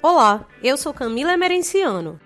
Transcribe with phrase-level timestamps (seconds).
[0.00, 2.20] Olá, eu sou Camila Emerenciano.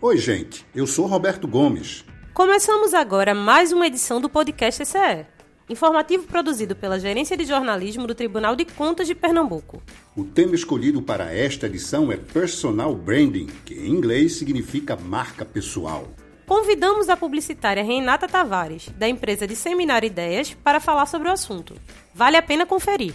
[0.00, 2.04] Oi, gente, eu sou Roberto Gomes.
[2.32, 5.26] Começamos agora mais uma edição do podcast ECE,
[5.68, 9.82] informativo produzido pela Gerência de Jornalismo do Tribunal de Contas de Pernambuco.
[10.14, 16.06] O tema escolhido para esta edição é Personal Branding, que em inglês significa marca pessoal.
[16.46, 21.74] Convidamos a publicitária Renata Tavares, da empresa Disseminar Ideias, para falar sobre o assunto.
[22.14, 23.14] Vale a pena conferir.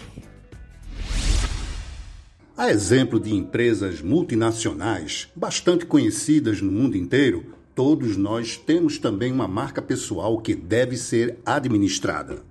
[2.58, 9.48] A exemplo de empresas multinacionais bastante conhecidas no mundo inteiro, todos nós temos também uma
[9.48, 12.44] marca pessoal que deve ser administrada.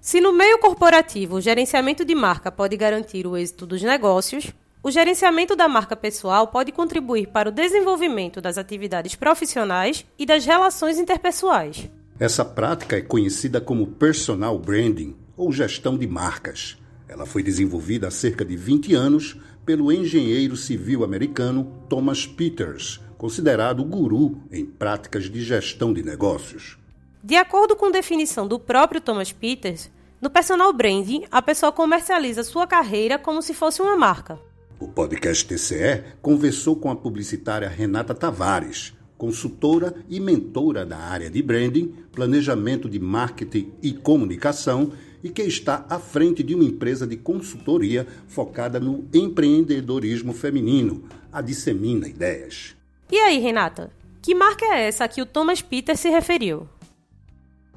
[0.00, 4.52] Se no meio corporativo o gerenciamento de marca pode garantir o êxito dos negócios,
[4.82, 10.44] o gerenciamento da marca pessoal pode contribuir para o desenvolvimento das atividades profissionais e das
[10.44, 11.88] relações interpessoais.
[12.18, 16.76] Essa prática é conhecida como personal branding ou gestão de marcas.
[17.08, 23.84] Ela foi desenvolvida há cerca de 20 anos pelo engenheiro civil americano Thomas Peters, considerado
[23.84, 26.78] guru em práticas de gestão de negócios.
[27.22, 32.66] De acordo com definição do próprio Thomas Peters, no personal branding, a pessoa comercializa sua
[32.66, 34.38] carreira como se fosse uma marca.
[34.80, 41.42] O podcast TCE conversou com a publicitária Renata Tavares, consultora e mentora da área de
[41.42, 44.92] branding, planejamento de marketing e comunicação
[45.24, 51.40] e que está à frente de uma empresa de consultoria focada no empreendedorismo feminino, a
[51.40, 52.76] Dissemina Ideias.
[53.10, 53.90] E aí, Renata?
[54.20, 56.68] Que marca é essa a que o Thomas Peter se referiu?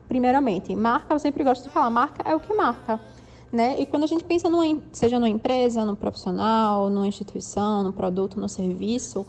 [0.09, 2.99] Primeiramente, marca, eu sempre gosto de falar, marca é o que marca.
[3.51, 3.79] Né?
[3.79, 8.37] E quando a gente pensa, numa, seja numa empresa, num profissional, numa instituição, num produto,
[8.37, 9.25] no serviço,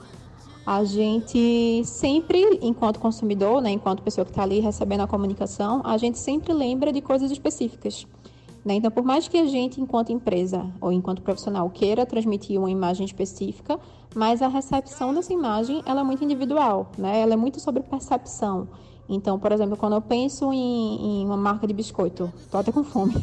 [0.69, 5.97] a gente sempre, enquanto consumidor, né, enquanto pessoa que está ali recebendo a comunicação, a
[5.97, 8.07] gente sempre lembra de coisas específicas.
[8.63, 8.75] Né?
[8.75, 13.07] Então, por mais que a gente, enquanto empresa ou enquanto profissional, queira transmitir uma imagem
[13.07, 13.81] específica,
[14.15, 17.19] mas a recepção dessa imagem ela é muito individual, né?
[17.19, 18.69] ela é muito sobre percepção.
[19.09, 22.85] Então, por exemplo, quando eu penso em, em uma marca de biscoito, tô até com
[22.85, 23.15] fome,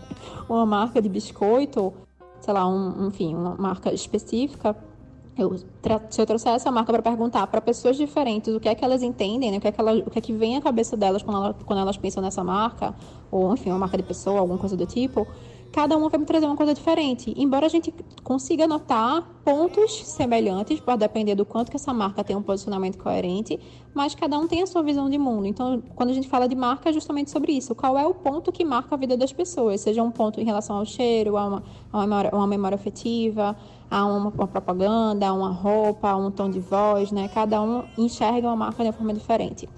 [0.48, 1.92] uma marca de biscoito,
[2.40, 4.74] sei lá, um, enfim, uma marca específica,
[5.36, 5.56] eu,
[6.10, 9.02] se eu trouxer essa marca para perguntar para pessoas diferentes o que é que elas
[9.02, 9.58] entendem, né?
[9.58, 11.96] o, que é que o que é que vem à cabeça delas quando, quando elas
[11.96, 12.94] pensam nessa marca,
[13.30, 15.26] ou enfim, uma marca de pessoa, alguma coisa do tipo,
[15.74, 17.34] cada uma vai me trazer uma coisa diferente.
[17.36, 17.92] Embora a gente
[18.22, 23.58] consiga notar pontos semelhantes, pode depender do quanto que essa marca tem um posicionamento coerente,
[23.92, 25.46] mas cada um tem a sua visão de mundo.
[25.46, 27.74] Então, quando a gente fala de marca, é justamente sobre isso.
[27.74, 29.80] Qual é o ponto que marca a vida das pessoas?
[29.80, 33.56] Seja um ponto em relação ao cheiro, a uma, a uma, memória, uma memória afetiva,
[33.90, 37.28] a uma, uma, propaganda, a uma roupa, a um tom de voz, né?
[37.34, 39.68] Cada um enxerga uma marca de uma forma diferente.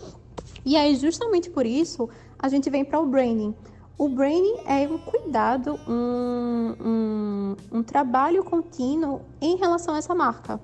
[0.63, 2.07] E aí, justamente por isso,
[2.39, 3.55] a gente vem para o branding.
[3.99, 10.61] O branding é um cuidado, um, um, um trabalho contínuo em relação a essa marca.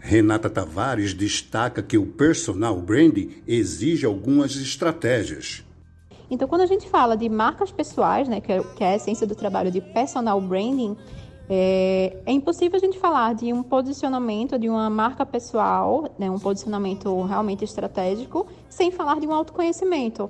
[0.00, 5.64] Renata Tavares destaca que o personal branding exige algumas estratégias.
[6.28, 9.28] Então, quando a gente fala de marcas pessoais, né, que é, que é a essência
[9.28, 10.96] do trabalho de personal branding,
[11.48, 16.38] é, é, impossível a gente falar de um posicionamento de uma marca pessoal, né, um
[16.38, 20.28] posicionamento realmente estratégico, sem falar de um autoconhecimento.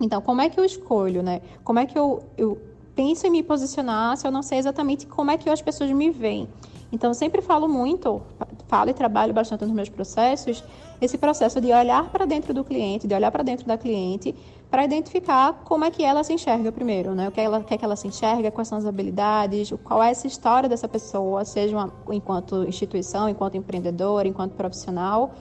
[0.00, 1.40] Então, como é que eu escolho, né?
[1.64, 2.58] Como é que eu, eu
[2.94, 6.10] penso em me posicionar se eu não sei exatamente como é que as pessoas me
[6.10, 6.48] veem?
[6.92, 8.22] Então, eu sempre falo muito,
[8.68, 10.62] falo e trabalho bastante nos meus processos,
[11.00, 14.34] esse processo de olhar para dentro do cliente, de olhar para dentro da cliente,
[14.70, 17.28] para identificar como é que ela se enxerga primeiro, né?
[17.28, 20.26] O que ela quer que ela se enxerga, quais são as habilidades, qual é essa
[20.26, 25.34] história dessa pessoa, seja uma, enquanto instituição, enquanto empreendedor, enquanto profissional.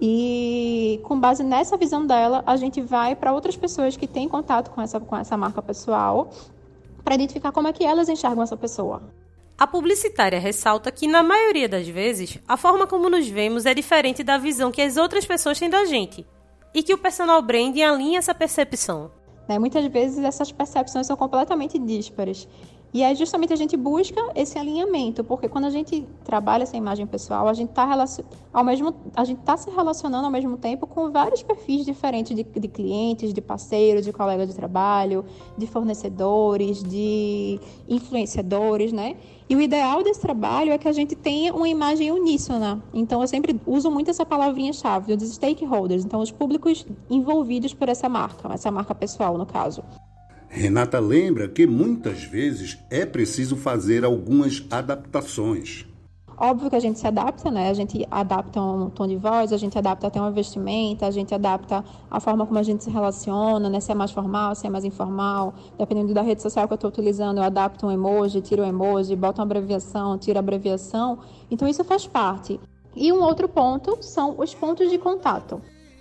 [0.00, 4.70] E com base nessa visão dela, a gente vai para outras pessoas que têm contato
[4.70, 6.30] com essa, com essa marca pessoal
[7.04, 9.02] para identificar como é que elas enxergam essa pessoa.
[9.58, 14.22] A publicitária ressalta que, na maioria das vezes, a forma como nos vemos é diferente
[14.22, 16.26] da visão que as outras pessoas têm da gente,
[16.74, 19.10] e que o personal branding alinha essa percepção.
[19.46, 22.48] Né, muitas vezes essas percepções são completamente díspares.
[22.92, 27.06] E aí justamente a gente busca esse alinhamento, porque quando a gente trabalha essa imagem
[27.06, 27.88] pessoal, a gente está
[28.52, 32.42] ao mesmo a gente tá se relacionando ao mesmo tempo com vários perfis diferentes de,
[32.42, 35.24] de clientes, de parceiros, de colegas de trabalho,
[35.56, 39.16] de fornecedores, de influenciadores, né?
[39.48, 42.82] E o ideal desse trabalho é que a gente tenha uma imagem uníssona.
[42.92, 48.08] Então eu sempre uso muito essa palavrinha-chave, dos stakeholders, então os públicos envolvidos por essa
[48.08, 49.84] marca, essa marca pessoal no caso.
[50.52, 55.86] Renata lembra que muitas vezes é preciso fazer algumas adaptações.
[56.36, 57.70] Óbvio que a gente se adapta, né?
[57.70, 61.32] A gente adapta um tom de voz, a gente adapta até uma vestimenta, a gente
[61.32, 63.78] adapta a forma como a gente se relaciona, né?
[63.78, 65.54] Se é mais formal, se é mais informal.
[65.78, 69.14] Dependendo da rede social que eu estou utilizando, eu adapto um emoji, tiro um emoji,
[69.14, 71.20] boto uma abreviação, tiro a abreviação.
[71.48, 72.58] Então, isso faz parte.
[72.96, 75.60] E um outro ponto são os pontos de contato.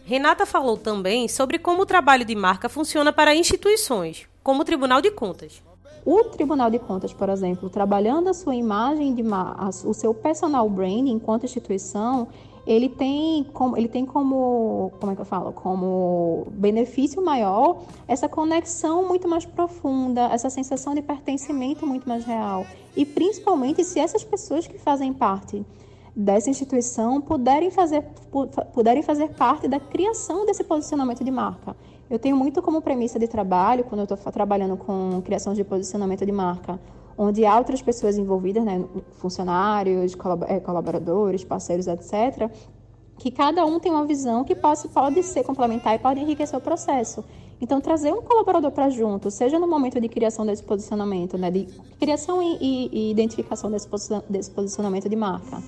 [0.10, 5.00] Renata falou também sobre como o trabalho de marca funciona para instituições, como o Tribunal
[5.00, 5.62] de Contas.
[6.04, 9.24] O Tribunal de Contas, por exemplo, trabalhando a sua imagem de
[9.86, 12.28] o seu personal branding enquanto instituição,
[12.66, 15.54] ele tem como ele tem como como é que eu falo?
[15.54, 22.66] Como benefício maior essa conexão muito mais profunda essa sensação de pertencimento muito mais real.
[22.98, 25.64] E principalmente se essas pessoas que fazem parte
[26.16, 28.02] dessa instituição puderem fazer
[28.74, 31.76] puderem fazer parte da criação desse posicionamento de marca
[32.10, 36.26] eu tenho muito como premissa de trabalho, quando eu estou trabalhando com criação de posicionamento
[36.26, 36.80] de marca,
[37.18, 40.16] onde há outras pessoas envolvidas, né, funcionários,
[40.48, 42.50] eh, colaboradores, parceiros, etc.,
[43.18, 46.62] que cada um tem uma visão que pode, pode ser complementar e pode enriquecer o
[46.62, 47.24] processo.
[47.62, 51.68] Então, trazer um colaborador para junto, seja no momento de criação desse posicionamento, né, de
[52.00, 53.90] criação e, e, e identificação desse,
[54.30, 55.62] desse posicionamento de marca.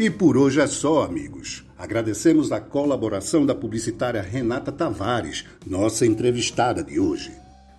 [0.00, 1.62] E por hoje é só, amigos.
[1.76, 7.30] Agradecemos a colaboração da publicitária Renata Tavares, nossa entrevistada de hoje.